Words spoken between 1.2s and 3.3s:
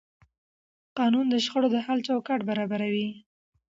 د شخړو د حل چوکاټ برابروي.